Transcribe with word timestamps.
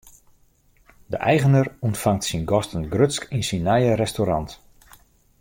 De 1.11 1.17
eigener 1.23 1.65
ûntfangt 1.87 2.23
syn 2.27 2.43
gasten 2.51 2.83
grutsk 2.93 3.23
yn 3.35 3.43
syn 3.47 3.65
nije 3.67 3.93
restaurant. 4.03 4.51